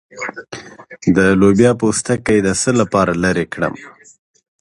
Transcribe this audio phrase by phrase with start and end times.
[1.15, 3.73] د لوبیا پوستکی د څه لپاره لرې کړم؟